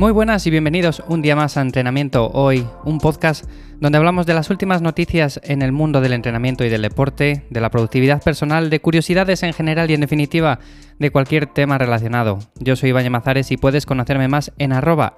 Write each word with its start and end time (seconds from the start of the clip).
Muy 0.00 0.12
buenas 0.12 0.46
y 0.46 0.50
bienvenidos 0.50 1.02
un 1.08 1.20
día 1.20 1.36
más 1.36 1.58
a 1.58 1.60
Entrenamiento 1.60 2.30
Hoy, 2.32 2.66
un 2.86 3.00
podcast 3.00 3.44
donde 3.80 3.98
hablamos 3.98 4.24
de 4.24 4.32
las 4.32 4.48
últimas 4.48 4.80
noticias 4.80 5.38
en 5.44 5.60
el 5.60 5.72
mundo 5.72 6.00
del 6.00 6.14
entrenamiento 6.14 6.64
y 6.64 6.70
del 6.70 6.80
deporte, 6.80 7.44
de 7.50 7.60
la 7.60 7.70
productividad 7.70 8.22
personal, 8.22 8.70
de 8.70 8.80
curiosidades 8.80 9.42
en 9.42 9.52
general 9.52 9.90
y 9.90 9.94
en 9.94 10.00
definitiva 10.00 10.58
de 10.98 11.10
cualquier 11.10 11.44
tema 11.48 11.76
relacionado. 11.76 12.38
Yo 12.58 12.76
soy 12.76 12.88
Iván 12.88 13.04
Yamazares 13.04 13.50
y 13.50 13.58
puedes 13.58 13.84
conocerme 13.84 14.26
más 14.26 14.52
en 14.56 14.72
arroba 14.72 15.14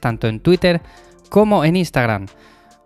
tanto 0.00 0.28
en 0.28 0.38
Twitter 0.38 0.82
como 1.28 1.64
en 1.64 1.74
Instagram. 1.74 2.26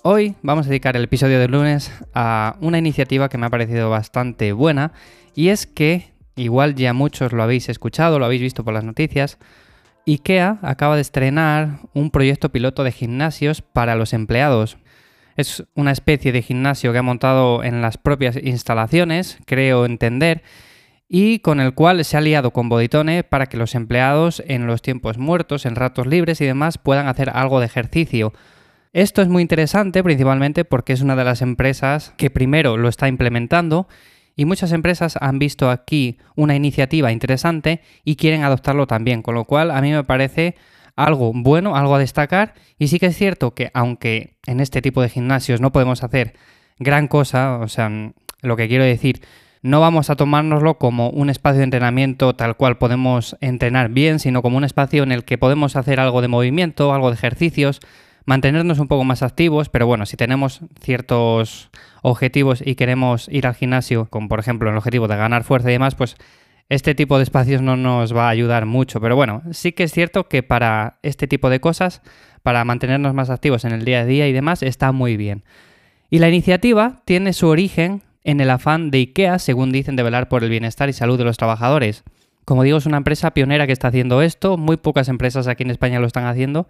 Hoy 0.02 0.36
vamos 0.40 0.64
a 0.64 0.70
dedicar 0.70 0.96
el 0.96 1.04
episodio 1.04 1.38
del 1.38 1.50
lunes 1.50 1.92
a 2.14 2.56
una 2.62 2.78
iniciativa 2.78 3.28
que 3.28 3.36
me 3.36 3.44
ha 3.44 3.50
parecido 3.50 3.90
bastante 3.90 4.54
buena 4.54 4.92
y 5.34 5.48
es 5.48 5.66
que, 5.66 6.14
igual 6.36 6.76
ya 6.76 6.94
muchos 6.94 7.34
lo 7.34 7.42
habéis 7.42 7.68
escuchado, 7.68 8.18
lo 8.18 8.24
habéis 8.24 8.40
visto 8.40 8.64
por 8.64 8.72
las 8.72 8.84
noticias, 8.84 9.36
IKEA 10.12 10.58
acaba 10.62 10.96
de 10.96 11.02
estrenar 11.02 11.80
un 11.94 12.10
proyecto 12.10 12.50
piloto 12.50 12.84
de 12.84 12.92
gimnasios 12.92 13.62
para 13.62 13.94
los 13.94 14.12
empleados. 14.12 14.78
Es 15.36 15.64
una 15.74 15.92
especie 15.92 16.32
de 16.32 16.42
gimnasio 16.42 16.92
que 16.92 16.98
ha 16.98 17.02
montado 17.02 17.64
en 17.64 17.80
las 17.82 17.96
propias 17.96 18.36
instalaciones, 18.42 19.38
creo 19.46 19.86
entender, 19.86 20.42
y 21.08 21.40
con 21.40 21.60
el 21.60 21.74
cual 21.74 22.04
se 22.04 22.16
ha 22.16 22.20
liado 22.20 22.52
con 22.52 22.68
Boditone 22.68 23.24
para 23.24 23.46
que 23.46 23.56
los 23.56 23.74
empleados 23.74 24.42
en 24.46 24.66
los 24.66 24.82
tiempos 24.82 25.18
muertos, 25.18 25.66
en 25.66 25.74
ratos 25.74 26.06
libres 26.06 26.40
y 26.40 26.44
demás 26.44 26.78
puedan 26.78 27.08
hacer 27.08 27.30
algo 27.30 27.58
de 27.58 27.66
ejercicio. 27.66 28.32
Esto 28.92 29.22
es 29.22 29.28
muy 29.28 29.42
interesante 29.42 30.02
principalmente 30.02 30.64
porque 30.64 30.92
es 30.92 31.00
una 31.00 31.16
de 31.16 31.24
las 31.24 31.42
empresas 31.42 32.12
que 32.16 32.30
primero 32.30 32.76
lo 32.76 32.88
está 32.88 33.08
implementando 33.08 33.88
y 34.36 34.44
muchas 34.44 34.72
empresas 34.72 35.18
han 35.20 35.38
visto 35.38 35.70
aquí 35.70 36.18
una 36.36 36.54
iniciativa 36.56 37.12
interesante 37.12 37.82
y 38.04 38.16
quieren 38.16 38.42
adoptarlo 38.42 38.86
también, 38.86 39.22
con 39.22 39.34
lo 39.34 39.44
cual 39.44 39.70
a 39.70 39.80
mí 39.80 39.92
me 39.92 40.04
parece 40.04 40.56
algo 40.96 41.32
bueno, 41.34 41.76
algo 41.76 41.94
a 41.94 41.98
destacar. 41.98 42.54
Y 42.78 42.88
sí 42.88 42.98
que 42.98 43.06
es 43.06 43.16
cierto 43.16 43.54
que 43.54 43.70
aunque 43.74 44.36
en 44.46 44.60
este 44.60 44.82
tipo 44.82 45.02
de 45.02 45.08
gimnasios 45.08 45.60
no 45.60 45.72
podemos 45.72 46.02
hacer 46.02 46.34
gran 46.78 47.08
cosa, 47.08 47.58
o 47.58 47.68
sea, 47.68 47.90
lo 48.42 48.56
que 48.56 48.68
quiero 48.68 48.84
decir, 48.84 49.22
no 49.62 49.80
vamos 49.80 50.08
a 50.08 50.16
tomárnoslo 50.16 50.78
como 50.78 51.10
un 51.10 51.28
espacio 51.28 51.58
de 51.58 51.64
entrenamiento 51.64 52.34
tal 52.34 52.56
cual 52.56 52.78
podemos 52.78 53.36
entrenar 53.40 53.90
bien, 53.90 54.18
sino 54.18 54.42
como 54.42 54.56
un 54.56 54.64
espacio 54.64 55.02
en 55.02 55.12
el 55.12 55.24
que 55.24 55.38
podemos 55.38 55.76
hacer 55.76 56.00
algo 56.00 56.22
de 56.22 56.28
movimiento, 56.28 56.94
algo 56.94 57.10
de 57.10 57.16
ejercicios, 57.16 57.80
mantenernos 58.24 58.78
un 58.78 58.88
poco 58.88 59.04
más 59.04 59.22
activos, 59.22 59.68
pero 59.68 59.86
bueno, 59.86 60.06
si 60.06 60.16
tenemos 60.16 60.60
ciertos 60.80 61.70
objetivos 62.02 62.62
y 62.64 62.74
queremos 62.74 63.28
ir 63.28 63.46
al 63.46 63.54
gimnasio, 63.54 64.06
como 64.10 64.28
por 64.28 64.40
ejemplo 64.40 64.70
el 64.70 64.76
objetivo 64.76 65.08
de 65.08 65.16
ganar 65.16 65.44
fuerza 65.44 65.70
y 65.70 65.72
demás, 65.72 65.94
pues 65.94 66.16
este 66.68 66.94
tipo 66.94 67.16
de 67.16 67.24
espacios 67.24 67.62
no 67.62 67.76
nos 67.76 68.16
va 68.16 68.26
a 68.26 68.30
ayudar 68.30 68.64
mucho. 68.64 69.00
Pero 69.00 69.16
bueno, 69.16 69.42
sí 69.50 69.72
que 69.72 69.82
es 69.82 69.92
cierto 69.92 70.28
que 70.28 70.42
para 70.42 70.98
este 71.02 71.26
tipo 71.26 71.50
de 71.50 71.60
cosas, 71.60 72.00
para 72.42 72.64
mantenernos 72.64 73.12
más 73.12 73.28
activos 73.28 73.64
en 73.64 73.72
el 73.72 73.84
día 73.84 74.00
a 74.00 74.04
día 74.06 74.28
y 74.28 74.32
demás, 74.32 74.62
está 74.62 74.92
muy 74.92 75.16
bien. 75.16 75.42
Y 76.10 76.20
la 76.20 76.28
iniciativa 76.28 77.02
tiene 77.04 77.32
su 77.32 77.48
origen 77.48 78.02
en 78.22 78.40
el 78.40 78.50
afán 78.50 78.90
de 78.90 78.98
IKEA, 78.98 79.38
según 79.38 79.72
dicen, 79.72 79.96
de 79.96 80.02
velar 80.02 80.28
por 80.28 80.44
el 80.44 80.50
bienestar 80.50 80.88
y 80.88 80.92
salud 80.92 81.18
de 81.18 81.24
los 81.24 81.36
trabajadores. 81.36 82.04
Como 82.44 82.62
digo, 82.62 82.78
es 82.78 82.86
una 82.86 82.96
empresa 82.96 83.32
pionera 83.32 83.66
que 83.66 83.72
está 83.72 83.88
haciendo 83.88 84.22
esto, 84.22 84.56
muy 84.56 84.76
pocas 84.76 85.08
empresas 85.08 85.46
aquí 85.48 85.62
en 85.62 85.70
España 85.70 86.00
lo 86.00 86.06
están 86.06 86.26
haciendo 86.26 86.68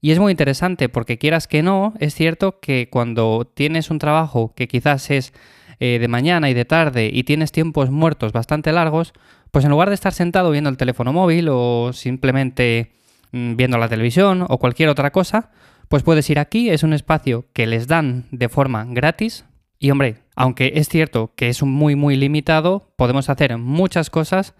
y 0.00 0.12
es 0.12 0.18
muy 0.18 0.30
interesante 0.30 0.88
porque 0.88 1.18
quieras 1.18 1.48
que 1.48 1.62
no, 1.62 1.94
es 1.98 2.14
cierto 2.14 2.60
que 2.60 2.88
cuando 2.88 3.50
tienes 3.52 3.90
un 3.90 3.98
trabajo 3.98 4.52
que 4.54 4.68
quizás 4.68 5.10
es 5.10 5.32
eh, 5.80 5.98
de 6.00 6.08
mañana 6.08 6.50
y 6.50 6.54
de 6.54 6.64
tarde 6.64 7.10
y 7.12 7.24
tienes 7.24 7.52
tiempos 7.52 7.90
muertos 7.90 8.32
bastante 8.32 8.72
largos, 8.72 9.12
pues 9.50 9.64
en 9.64 9.70
lugar 9.70 9.88
de 9.88 9.94
estar 9.94 10.12
sentado 10.12 10.50
viendo 10.50 10.70
el 10.70 10.76
teléfono 10.76 11.12
móvil 11.12 11.48
o 11.50 11.92
simplemente 11.92 12.92
mm, 13.32 13.56
viendo 13.56 13.78
la 13.78 13.88
televisión 13.88 14.44
o 14.48 14.58
cualquier 14.58 14.88
otra 14.88 15.10
cosa, 15.10 15.50
pues 15.88 16.02
puedes 16.02 16.28
ir 16.30 16.38
aquí, 16.38 16.70
es 16.70 16.82
un 16.82 16.92
espacio 16.92 17.46
que 17.52 17.66
les 17.66 17.86
dan 17.88 18.26
de 18.30 18.48
forma 18.48 18.84
gratis. 18.88 19.44
Y 19.80 19.90
hombre, 19.90 20.18
aunque 20.36 20.72
es 20.74 20.88
cierto 20.88 21.32
que 21.34 21.48
es 21.48 21.62
muy 21.62 21.96
muy 21.96 22.16
limitado, 22.16 22.92
podemos 22.96 23.30
hacer 23.30 23.56
muchas 23.58 24.10
cosas 24.10 24.54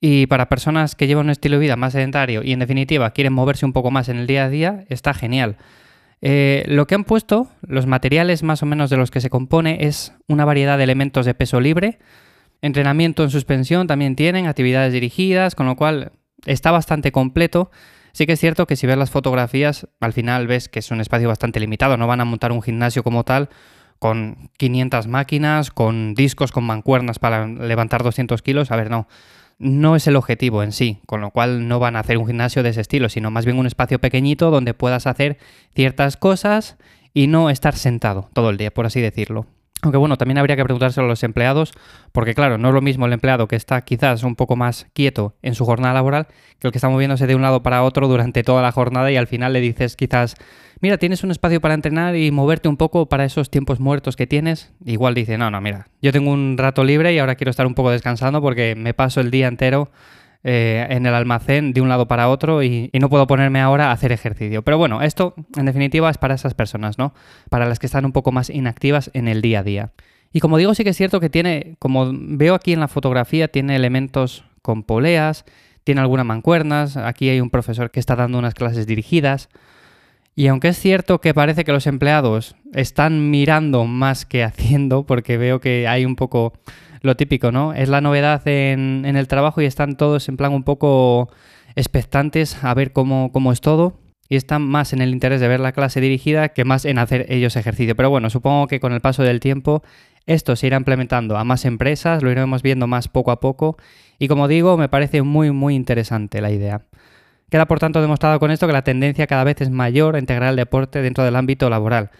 y 0.00 0.26
para 0.26 0.48
personas 0.48 0.94
que 0.94 1.06
llevan 1.06 1.26
un 1.26 1.30
estilo 1.30 1.56
de 1.56 1.60
vida 1.60 1.76
más 1.76 1.92
sedentario 1.92 2.42
y 2.42 2.52
en 2.52 2.60
definitiva 2.60 3.10
quieren 3.10 3.32
moverse 3.32 3.66
un 3.66 3.72
poco 3.72 3.90
más 3.90 4.08
en 4.08 4.18
el 4.18 4.26
día 4.26 4.44
a 4.44 4.48
día, 4.48 4.84
está 4.88 5.14
genial. 5.14 5.56
Eh, 6.20 6.64
lo 6.66 6.86
que 6.86 6.94
han 6.94 7.04
puesto, 7.04 7.48
los 7.62 7.86
materiales 7.86 8.42
más 8.42 8.62
o 8.62 8.66
menos 8.66 8.90
de 8.90 8.96
los 8.96 9.10
que 9.10 9.20
se 9.20 9.30
compone, 9.30 9.78
es 9.86 10.12
una 10.26 10.44
variedad 10.44 10.78
de 10.78 10.84
elementos 10.84 11.26
de 11.26 11.34
peso 11.34 11.60
libre. 11.60 11.98
Entrenamiento 12.60 13.22
en 13.22 13.30
suspensión 13.30 13.86
también 13.86 14.16
tienen, 14.16 14.46
actividades 14.46 14.92
dirigidas, 14.92 15.54
con 15.54 15.66
lo 15.66 15.76
cual 15.76 16.12
está 16.44 16.70
bastante 16.70 17.12
completo. 17.12 17.70
Sí 18.12 18.26
que 18.26 18.32
es 18.32 18.40
cierto 18.40 18.66
que 18.66 18.74
si 18.74 18.86
ves 18.86 18.96
las 18.96 19.10
fotografías, 19.10 19.86
al 20.00 20.12
final 20.12 20.46
ves 20.48 20.68
que 20.68 20.80
es 20.80 20.90
un 20.90 21.00
espacio 21.00 21.28
bastante 21.28 21.60
limitado. 21.60 21.96
No 21.96 22.06
van 22.06 22.20
a 22.20 22.24
montar 22.24 22.50
un 22.50 22.62
gimnasio 22.62 23.04
como 23.04 23.24
tal 23.24 23.48
con 24.00 24.50
500 24.58 25.06
máquinas, 25.06 25.70
con 25.70 26.14
discos, 26.14 26.50
con 26.50 26.64
mancuernas 26.64 27.18
para 27.18 27.46
levantar 27.46 28.02
200 28.02 28.42
kilos. 28.42 28.70
A 28.72 28.76
ver, 28.76 28.90
no 28.90 29.08
no 29.58 29.96
es 29.96 30.06
el 30.06 30.16
objetivo 30.16 30.62
en 30.62 30.72
sí, 30.72 31.00
con 31.06 31.20
lo 31.20 31.30
cual 31.30 31.68
no 31.68 31.78
van 31.78 31.96
a 31.96 32.00
hacer 32.00 32.18
un 32.18 32.26
gimnasio 32.26 32.62
de 32.62 32.70
ese 32.70 32.80
estilo, 32.80 33.08
sino 33.08 33.30
más 33.30 33.44
bien 33.44 33.58
un 33.58 33.66
espacio 33.66 34.00
pequeñito 34.00 34.50
donde 34.50 34.74
puedas 34.74 35.06
hacer 35.06 35.38
ciertas 35.74 36.16
cosas 36.16 36.76
y 37.12 37.26
no 37.26 37.50
estar 37.50 37.74
sentado 37.74 38.30
todo 38.32 38.50
el 38.50 38.56
día, 38.56 38.72
por 38.72 38.86
así 38.86 39.00
decirlo. 39.00 39.46
Aunque 39.82 39.98
bueno, 39.98 40.16
también 40.16 40.38
habría 40.38 40.56
que 40.56 40.64
preguntárselo 40.64 41.06
a 41.06 41.08
los 41.08 41.22
empleados, 41.22 41.72
porque 42.12 42.34
claro, 42.34 42.58
no 42.58 42.68
es 42.68 42.74
lo 42.74 42.80
mismo 42.80 43.06
el 43.06 43.12
empleado 43.12 43.46
que 43.46 43.56
está 43.56 43.80
quizás 43.82 44.24
un 44.24 44.34
poco 44.34 44.56
más 44.56 44.86
quieto 44.92 45.36
en 45.42 45.54
su 45.54 45.64
jornada 45.64 45.94
laboral 45.94 46.26
que 46.58 46.66
el 46.66 46.72
que 46.72 46.78
está 46.78 46.88
moviéndose 46.88 47.26
de 47.26 47.36
un 47.36 47.42
lado 47.42 47.62
para 47.62 47.84
otro 47.84 48.08
durante 48.08 48.42
toda 48.42 48.62
la 48.62 48.72
jornada 48.72 49.12
y 49.12 49.16
al 49.16 49.28
final 49.28 49.52
le 49.52 49.60
dices 49.60 49.94
quizás, 49.94 50.34
mira, 50.80 50.98
tienes 50.98 51.22
un 51.22 51.30
espacio 51.30 51.60
para 51.60 51.74
entrenar 51.74 52.16
y 52.16 52.30
moverte 52.32 52.68
un 52.68 52.76
poco 52.76 53.08
para 53.08 53.24
esos 53.24 53.50
tiempos 53.50 53.78
muertos 53.78 54.16
que 54.16 54.26
tienes. 54.26 54.72
Igual 54.84 55.14
dice, 55.14 55.38
no, 55.38 55.50
no, 55.50 55.60
mira, 55.60 55.86
yo 56.02 56.10
tengo 56.12 56.32
un 56.32 56.58
rato 56.58 56.82
libre 56.82 57.12
y 57.12 57.18
ahora 57.18 57.36
quiero 57.36 57.50
estar 57.50 57.66
un 57.66 57.74
poco 57.74 57.90
descansando 57.90 58.42
porque 58.42 58.74
me 58.74 58.94
paso 58.94 59.20
el 59.20 59.30
día 59.30 59.46
entero 59.46 59.90
eh, 60.44 60.86
en 60.90 61.04
el 61.04 61.14
almacén 61.14 61.72
de 61.72 61.80
un 61.80 61.88
lado 61.88 62.06
para 62.06 62.28
otro 62.28 62.62
y, 62.62 62.90
no 62.92 63.08
puedo 63.08 63.26
ponerme 63.26 63.60
ahora 63.60 63.88
a 63.88 63.92
hacer 63.92 64.12
ejercicio. 64.12 64.62
Pero 64.62 64.78
bueno, 64.78 65.02
esto 65.02 65.34
en 65.56 65.66
definitiva 65.66 66.08
es 66.10 66.18
para 66.18 66.34
esas 66.34 66.54
personas, 66.54 66.96
¿no? 66.96 67.12
Para 67.50 67.66
las 67.66 67.78
que 67.78 67.86
están 67.86 68.04
un 68.04 68.12
poco 68.12 68.30
más 68.30 68.48
inactivas 68.48 69.10
en 69.14 69.26
el 69.26 69.42
día 69.42 69.60
a 69.60 69.62
día. 69.64 69.92
Y 70.32 70.40
como 70.40 70.56
digo, 70.56 70.74
sí 70.74 70.84
que 70.84 70.90
es 70.90 70.96
cierto 70.96 71.20
que 71.20 71.28
tiene, 71.30 71.74
como 71.78 72.10
veo 72.12 72.54
aquí 72.54 72.72
en 72.72 72.80
la 72.80 72.88
fotografía, 72.88 73.48
tiene 73.48 73.74
elementos 73.74 74.44
con 74.62 74.84
poleas, 74.84 75.44
tiene 75.82 76.02
algunas 76.02 76.26
mancuernas, 76.26 76.96
aquí 76.96 77.30
hay 77.30 77.40
un 77.40 77.50
profesor 77.50 77.90
que 77.90 77.98
está 77.98 78.14
dando 78.14 78.38
unas 78.38 78.54
clases 78.54 78.86
dirigidas. 78.86 79.48
Y 80.36 80.46
aunque 80.46 80.68
es 80.68 80.78
cierto 80.78 81.20
que 81.20 81.34
parece 81.34 81.64
que 81.64 81.72
los 81.72 81.88
empleados 81.88 82.54
están 82.72 83.30
mirando 83.30 83.86
más 83.86 84.24
que 84.24 84.44
haciendo, 84.44 85.04
porque 85.04 85.36
veo 85.36 85.60
que 85.60 85.88
hay 85.88 86.04
un 86.04 86.14
poco 86.14 86.52
lo 87.00 87.16
típico, 87.16 87.52
¿no? 87.52 87.72
Es 87.72 87.88
la 87.88 88.00
novedad 88.00 88.46
en, 88.46 89.04
el 89.04 89.28
trabajo 89.28 89.60
y 89.60 89.66
están 89.66 89.96
todos 89.96 90.28
en 90.28 90.36
plan 90.36 90.52
un 90.52 90.62
poco 90.62 91.30
expectantes 91.76 92.62
a 92.64 92.74
ver 92.74 92.92
cómo, 92.92 93.30
cómo 93.32 93.52
es 93.52 93.60
todo 93.60 93.98
y 94.28 94.36
están 94.36 94.62
más 94.62 94.92
en 94.92 95.00
el 95.00 95.10
interés 95.10 95.40
de 95.40 95.48
ver 95.48 95.60
la 95.60 95.72
clase 95.72 96.00
dirigida 96.00 96.50
que 96.50 96.64
más 96.64 96.84
en 96.84 96.98
hacer 96.98 97.26
ellos 97.30 97.56
ejercicio. 97.56 97.96
Pero 97.96 98.10
bueno, 98.10 98.30
supongo 98.30 98.66
que 98.66 98.80
con 98.80 98.92
el 98.92 99.00
paso 99.00 99.22
del 99.22 99.40
tiempo 99.40 99.82
esto 100.26 100.56
se 100.56 100.66
irá 100.66 100.76
implementando 100.76 101.38
a 101.38 101.44
más 101.44 101.64
empresas, 101.64 102.22
lo 102.22 102.30
iremos 102.30 102.62
viendo 102.62 102.86
más 102.86 103.08
poco 103.08 103.30
a 103.30 103.40
poco 103.40 103.78
y 104.18 104.28
como 104.28 104.48
digo, 104.48 104.76
me 104.76 104.88
parece 104.88 105.22
muy 105.22 105.50
muy 105.52 105.74
interesante 105.74 106.40
la 106.40 106.50
idea. 106.50 106.82
Queda 107.50 107.66
por 107.66 107.80
tanto 107.80 108.02
demostrado 108.02 108.38
con 108.38 108.50
esto 108.50 108.66
que 108.66 108.74
la 108.74 108.82
tendencia 108.82 109.26
cada 109.26 109.44
vez 109.44 109.60
es 109.62 109.70
mayor 109.70 110.16
a 110.16 110.18
integrar 110.18 110.50
el 110.50 110.56
deporte 110.56 111.00
dentro 111.00 111.24
del 111.24 111.36
ámbito 111.36 111.70
laboral. 111.70 112.10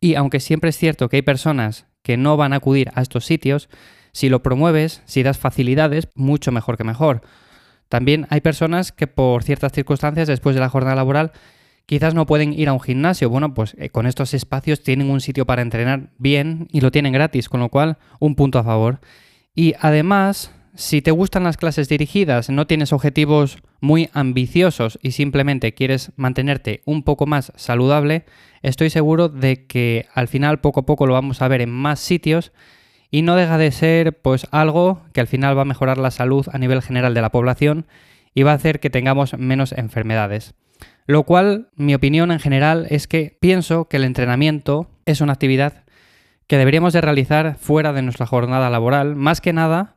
Y 0.00 0.16
aunque 0.16 0.40
siempre 0.40 0.70
es 0.70 0.76
cierto 0.76 1.08
que 1.08 1.16
hay 1.16 1.22
personas 1.22 1.86
que 2.02 2.16
no 2.16 2.36
van 2.36 2.52
a 2.52 2.56
acudir 2.56 2.90
a 2.94 3.02
estos 3.02 3.24
sitios, 3.24 3.68
si 4.12 4.28
lo 4.28 4.42
promueves, 4.42 5.02
si 5.04 5.22
das 5.22 5.38
facilidades, 5.38 6.08
mucho 6.14 6.52
mejor 6.52 6.76
que 6.76 6.84
mejor. 6.84 7.22
También 7.88 8.26
hay 8.30 8.40
personas 8.40 8.92
que 8.92 9.06
por 9.06 9.42
ciertas 9.42 9.72
circunstancias 9.72 10.28
después 10.28 10.54
de 10.54 10.60
la 10.60 10.68
jornada 10.68 10.96
laboral 10.96 11.32
quizás 11.86 12.14
no 12.14 12.26
pueden 12.26 12.52
ir 12.52 12.68
a 12.68 12.72
un 12.72 12.80
gimnasio. 12.80 13.28
Bueno, 13.28 13.54
pues 13.54 13.74
eh, 13.78 13.90
con 13.90 14.06
estos 14.06 14.34
espacios 14.34 14.82
tienen 14.82 15.10
un 15.10 15.20
sitio 15.20 15.46
para 15.46 15.62
entrenar 15.62 16.10
bien 16.18 16.68
y 16.70 16.80
lo 16.80 16.90
tienen 16.90 17.12
gratis, 17.12 17.48
con 17.48 17.60
lo 17.60 17.68
cual 17.68 17.98
un 18.18 18.34
punto 18.34 18.58
a 18.58 18.64
favor. 18.64 19.00
Y 19.54 19.74
además, 19.80 20.52
si 20.74 21.02
te 21.02 21.10
gustan 21.10 21.44
las 21.44 21.56
clases 21.58 21.88
dirigidas, 21.88 22.48
no 22.48 22.66
tienes 22.66 22.92
objetivos 22.92 23.58
muy 23.80 24.08
ambiciosos 24.14 24.98
y 25.02 25.10
simplemente 25.10 25.74
quieres 25.74 26.12
mantenerte 26.16 26.82
un 26.86 27.02
poco 27.02 27.26
más 27.26 27.52
saludable, 27.56 28.24
estoy 28.62 28.88
seguro 28.88 29.28
de 29.28 29.66
que 29.66 30.06
al 30.14 30.28
final 30.28 30.60
poco 30.60 30.80
a 30.80 30.86
poco 30.86 31.06
lo 31.06 31.12
vamos 31.12 31.42
a 31.42 31.48
ver 31.48 31.60
en 31.60 31.70
más 31.70 32.00
sitios 32.00 32.52
y 33.12 33.22
no 33.22 33.36
deja 33.36 33.58
de 33.58 33.70
ser 33.70 34.18
pues 34.20 34.48
algo 34.50 35.02
que 35.12 35.20
al 35.20 35.26
final 35.28 35.56
va 35.56 35.62
a 35.62 35.66
mejorar 35.66 35.98
la 35.98 36.10
salud 36.10 36.48
a 36.50 36.58
nivel 36.58 36.82
general 36.82 37.12
de 37.12 37.20
la 37.20 37.30
población 37.30 37.86
y 38.34 38.42
va 38.42 38.52
a 38.52 38.54
hacer 38.54 38.80
que 38.80 38.90
tengamos 38.90 39.38
menos 39.38 39.72
enfermedades. 39.72 40.54
Lo 41.06 41.24
cual, 41.24 41.68
mi 41.76 41.94
opinión 41.94 42.32
en 42.32 42.40
general 42.40 42.86
es 42.88 43.06
que 43.06 43.36
pienso 43.38 43.84
que 43.84 43.98
el 43.98 44.04
entrenamiento 44.04 44.90
es 45.04 45.20
una 45.20 45.34
actividad 45.34 45.84
que 46.46 46.56
deberíamos 46.56 46.94
de 46.94 47.02
realizar 47.02 47.56
fuera 47.56 47.92
de 47.92 48.00
nuestra 48.00 48.26
jornada 48.26 48.70
laboral, 48.70 49.14
más 49.14 49.42
que 49.42 49.52
nada 49.52 49.96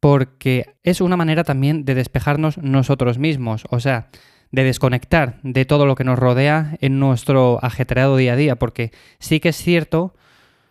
porque 0.00 0.74
es 0.82 1.00
una 1.00 1.16
manera 1.16 1.44
también 1.44 1.84
de 1.84 1.94
despejarnos 1.94 2.58
nosotros 2.58 3.18
mismos, 3.18 3.64
o 3.70 3.78
sea, 3.78 4.08
de 4.50 4.64
desconectar 4.64 5.38
de 5.44 5.64
todo 5.66 5.86
lo 5.86 5.94
que 5.94 6.04
nos 6.04 6.18
rodea 6.18 6.76
en 6.80 6.98
nuestro 6.98 7.60
ajetreado 7.62 8.16
día 8.16 8.32
a 8.32 8.36
día, 8.36 8.56
porque 8.56 8.90
sí 9.20 9.38
que 9.38 9.50
es 9.50 9.56
cierto 9.56 10.14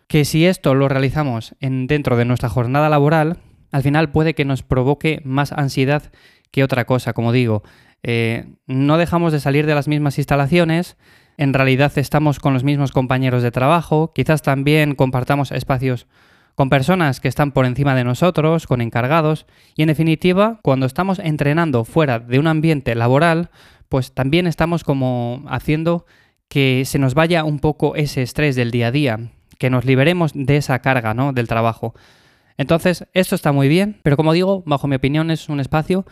que 0.08 0.26
si 0.26 0.46
esto 0.46 0.76
lo 0.76 0.88
realizamos 0.88 1.56
en, 1.60 1.88
dentro 1.88 2.18
de 2.18 2.26
nuestra 2.26 2.50
jornada 2.50 2.90
laboral, 2.90 3.40
al 3.72 3.84
final 3.84 4.12
puede 4.12 4.36
que 4.36 4.46
nos 4.46 4.64
provoque 4.64 5.22
más 5.24 5.52
ansiedad 5.52 6.12
que 6.52 6.64
otra 6.64 6.86
cosa, 6.86 7.14
como 7.14 7.32
digo. 7.32 7.64
Eh, 8.04 8.46
no 8.68 8.98
dejamos 8.98 9.34
de 9.34 9.40
salir 9.40 9.66
de 9.66 9.76
las 9.76 9.88
mismas 9.88 10.18
instalaciones, 10.18 10.96
en 11.38 11.54
realidad 11.54 11.92
estamos 11.98 12.40
con 12.40 12.54
los 12.54 12.64
mismos 12.64 12.92
compañeros 12.92 13.44
de 13.44 13.52
trabajo, 13.52 14.14
quizás 14.14 14.42
también 14.42 14.96
compartamos 14.96 15.52
espacios 15.52 16.08
con 16.54 16.70
personas 16.70 17.20
que 17.20 17.28
están 17.28 17.52
por 17.52 17.66
encima 17.66 17.96
de 17.96 18.06
nosotros, 18.06 18.68
con 18.68 18.80
encargados, 18.80 19.46
y 19.76 19.82
en 19.82 19.90
definitiva, 19.90 20.60
cuando 20.62 20.86
estamos 20.86 21.20
entrenando 21.20 21.84
fuera 21.84 22.20
de 22.20 22.40
un 22.40 22.48
ambiente 22.48 22.96
laboral, 22.96 23.50
pues 23.90 24.14
también 24.14 24.48
estamos 24.48 24.84
como 24.84 25.44
haciendo 25.50 26.06
que 26.48 26.84
se 26.86 27.00
nos 27.00 27.14
vaya 27.14 27.44
un 27.44 27.60
poco 27.60 27.96
ese 27.96 28.22
estrés 28.22 28.56
del 28.56 28.72
día 28.72 28.88
a 28.88 28.92
día, 28.92 29.20
que 29.58 29.70
nos 29.70 29.86
liberemos 29.86 30.32
de 30.34 30.58
esa 30.58 30.80
carga, 30.80 31.14
¿no? 31.14 31.34
del 31.34 31.48
trabajo. 31.48 31.94
Entonces, 32.58 33.06
esto 33.14 33.36
está 33.36 33.52
muy 33.52 33.68
bien, 33.68 34.00
pero 34.04 34.18
como 34.18 34.34
digo, 34.34 34.64
bajo 34.66 34.88
mi 34.88 34.96
opinión 34.96 35.32
es 35.32 35.50
un 35.50 35.60
espacio 35.60 36.06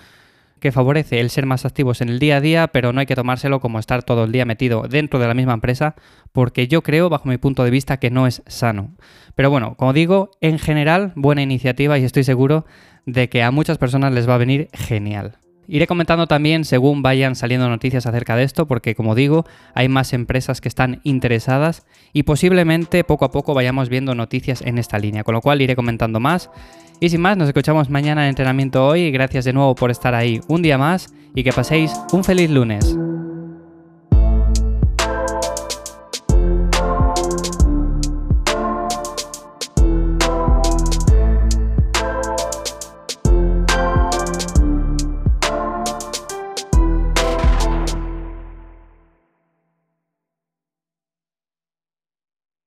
que 0.60 0.72
favorece 0.72 1.20
el 1.20 1.30
ser 1.30 1.46
más 1.46 1.66
activos 1.66 2.00
en 2.00 2.08
el 2.08 2.20
día 2.20 2.38
a 2.38 2.42
día, 2.42 2.68
pero 2.70 2.94
no 2.94 3.02
hay 3.02 3.06
que 3.06 3.16
tomárselo 3.16 3.60
como 3.60 3.80
estar 3.80 4.02
todo 4.04 4.24
el 4.24 4.32
día 4.32 4.46
metido 4.46 4.84
dentro 4.90 5.20
de 5.20 5.28
la 5.28 5.34
misma 5.34 5.54
empresa, 5.54 5.96
porque 6.32 6.70
yo 6.70 6.84
creo, 6.84 7.10
bajo 7.10 7.28
mi 7.28 7.38
punto 7.38 7.66
de 7.66 7.70
vista, 7.70 7.98
que 7.98 8.10
no 8.10 8.28
es 8.28 8.44
sano. 8.48 8.96
Pero 9.36 9.50
bueno, 9.50 9.76
como 9.76 9.92
digo, 9.92 10.32
en 10.40 10.60
general, 10.60 11.12
buena 11.16 11.42
iniciativa 11.42 12.00
y 12.00 12.06
estoy 12.06 12.24
seguro 12.24 12.66
de 13.06 13.28
que 13.28 13.44
a 13.44 13.52
muchas 13.52 13.78
personas 13.78 14.14
les 14.14 14.28
va 14.28 14.36
a 14.36 14.38
venir 14.38 14.70
genial. 14.74 15.38
Iré 15.68 15.88
comentando 15.88 16.28
también 16.28 16.66
según 16.66 17.02
vayan 17.02 17.36
saliendo 17.36 17.70
noticias 17.70 18.06
acerca 18.06 18.36
de 18.36 18.44
esto, 18.44 18.68
porque 18.68 18.96
como 18.96 19.16
digo, 19.16 19.46
hay 19.74 19.88
más 19.88 20.14
empresas 20.14 20.62
que 20.62 20.68
están 20.68 21.00
interesadas 21.04 21.86
y 22.12 22.24
posiblemente 22.24 23.04
poco 23.04 23.26
a 23.26 23.32
poco 23.32 23.54
vayamos 23.54 23.90
viendo 23.90 24.16
noticias 24.16 24.62
en 24.62 24.78
esta 24.78 25.00
línea, 25.00 25.24
con 25.24 25.34
lo 25.34 25.42
cual 25.42 25.62
iré 25.62 25.76
comentando 25.76 26.20
más. 26.20 26.50
Y 27.00 27.10
sin 27.10 27.22
más, 27.22 27.38
nos 27.38 27.48
escuchamos 27.48 27.90
mañana 27.90 28.24
en 28.24 28.30
entrenamiento 28.30 28.86
hoy. 28.86 29.12
Gracias 29.12 29.46
de 29.46 29.54
nuevo 29.54 29.76
por 29.76 29.92
estar 29.92 30.16
ahí 30.16 30.40
un 30.48 30.62
día 30.62 30.78
más 30.78 31.14
y 31.36 31.44
que 31.44 31.52
paséis 31.52 31.92
un 32.12 32.24
feliz 32.24 32.50
lunes. 32.50 32.96